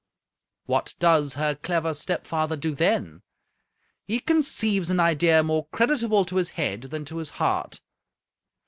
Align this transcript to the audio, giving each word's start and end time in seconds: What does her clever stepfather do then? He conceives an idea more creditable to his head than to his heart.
What 0.65 0.95
does 0.97 1.35
her 1.35 1.53
clever 1.53 1.93
stepfather 1.93 2.57
do 2.57 2.73
then? 2.73 3.21
He 4.07 4.19
conceives 4.19 4.89
an 4.89 4.99
idea 4.99 5.43
more 5.43 5.67
creditable 5.67 6.25
to 6.25 6.37
his 6.37 6.49
head 6.57 6.81
than 6.89 7.05
to 7.05 7.17
his 7.17 7.29
heart. 7.37 7.81